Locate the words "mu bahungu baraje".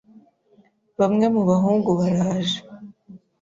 1.33-2.59